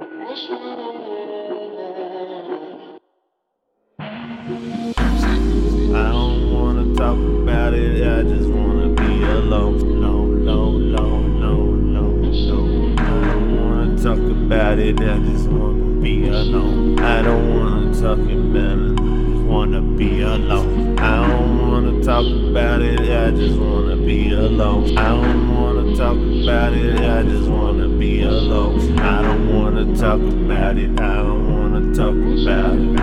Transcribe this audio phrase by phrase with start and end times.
[0.00, 0.06] I
[6.08, 10.00] don't wanna talk about it, I just wanna be alone.
[10.00, 12.94] No, no, no, no, no, no.
[12.96, 16.98] I don't wanna talk about it, I just wanna be alone.
[16.98, 19.19] I don't wanna talk about it,
[19.50, 20.96] wanna be alone.
[21.00, 24.96] I don't wanna talk about it, I just wanna be alone.
[24.96, 28.96] I don't wanna talk about it, I just wanna be alone.
[29.00, 33.00] I don't wanna talk about it, I don't wanna talk about it.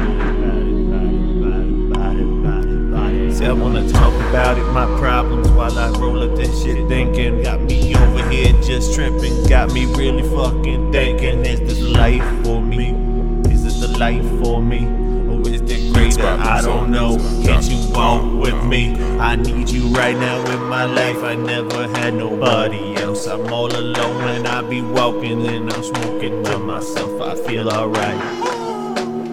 [3.34, 7.44] See, I wanna talk about it, my problems while I roll up this shit thinking.
[7.44, 11.46] Got me over here just tripping, got me really fucking thinking.
[11.46, 12.96] Is this life for me?
[13.52, 14.88] Is this the life for me?
[16.18, 16.50] Or is it greater?
[16.50, 17.18] I don't know.
[17.44, 18.96] Can't you walk with me?
[19.20, 21.24] I need you right now in my life.
[21.24, 23.28] I never had nobody else.
[23.28, 27.22] I'm all alone and I be walking and I'm smoking by myself.
[27.22, 28.22] I feel alright.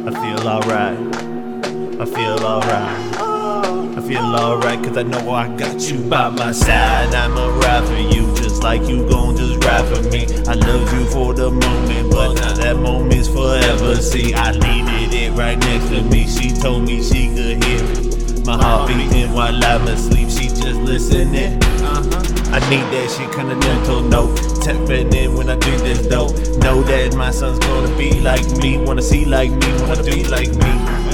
[0.06, 0.98] I feel alright.
[2.00, 3.14] I feel alright.
[3.96, 7.14] I feel alright cause I know I got you by my side.
[7.14, 10.26] I'ma ride for you just like you gon' just ride for me.
[10.46, 13.96] I love you for the moment, but now that moment's forever.
[13.96, 15.03] See, I needed it
[15.34, 16.26] right next to me.
[16.26, 18.46] She told me she could hear it.
[18.46, 19.08] My heart uh-huh.
[19.10, 20.30] beating while I'm asleep.
[20.30, 21.62] She just listening.
[21.62, 22.34] Uh-huh.
[22.54, 24.36] I need that shit continental note.
[24.62, 26.36] Tapping in when I do this dope.
[26.62, 28.78] Know that my son's gonna be like me.
[28.78, 31.04] Wanna see like me, wanna be like me.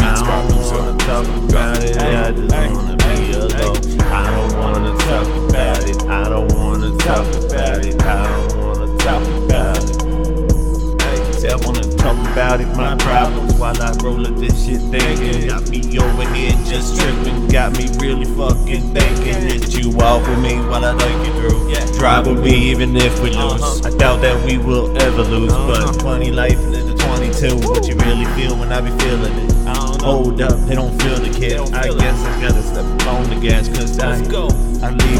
[0.00, 4.00] I don't wanna talk about it, I just wanna be alone.
[4.00, 8.98] I don't wanna talk about it, I don't wanna talk about it, I don't wanna
[8.98, 9.31] talk
[12.58, 15.48] talk my problems while I roll up this shit thinking.
[15.48, 20.38] Got me over here just tripping, got me really fucking thinking that you walk with
[20.38, 21.98] me while I take you through.
[21.98, 23.86] Drive with me even if we lose.
[23.86, 27.56] I doubt that we will ever lose, but 20 life into 22.
[27.68, 29.52] What you really feel when I be feeling it?
[30.02, 31.60] Hold up, they don't feel the kid.
[31.72, 34.16] I guess I gotta step on the gas, cause I,
[34.84, 35.18] I leave you.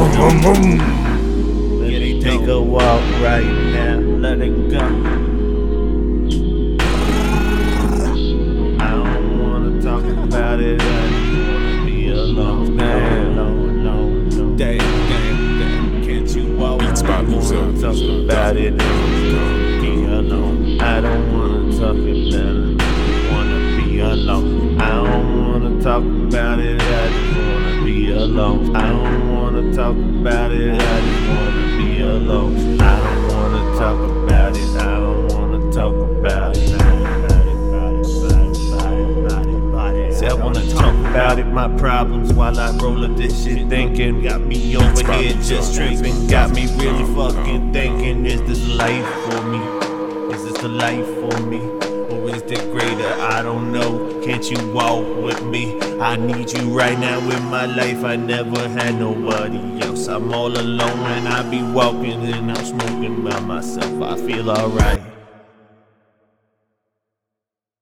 [1.79, 5.42] Let me take a walk right now, let it go.
[18.21, 20.81] About it, wanna be alone.
[20.81, 24.81] I don't wanna talk about it, I wanna be alone.
[24.81, 28.77] I don't wanna talk about it, I just wanna be alone.
[28.77, 32.81] I don't wanna talk about it, I just wanna be alone.
[32.81, 36.52] I don't wanna talk about it, I don't wanna talk about it.
[41.53, 44.23] My problems while I roll up this shit thinking.
[44.23, 48.25] Got me over here just tripping, got me really fucking thinking.
[48.27, 49.59] Is this life for me?
[50.35, 51.61] Is this the life for me?
[51.61, 53.13] Or is it greater?
[53.21, 54.21] I don't know.
[54.25, 55.79] Can't you walk with me?
[56.01, 58.03] I need you right now in my life.
[58.03, 60.09] I never had nobody else.
[60.09, 64.03] I'm all alone and I be walking and I'm smoking by myself.
[64.03, 65.01] I feel alright.